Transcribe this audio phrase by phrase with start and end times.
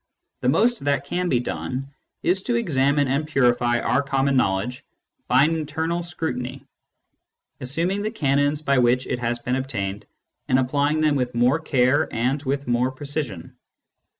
[0.39, 1.93] The most that can be done
[2.23, 4.83] is to examine and purify our common knowledge
[5.27, 6.53] by an internal scrutiny.
[6.53, 9.55] Digitized by Google THE EXTERNAL WORLD 67 assuming the canons by which it has been
[9.57, 10.05] obtained,
[10.47, 13.55] and applying them with more care and with more precision.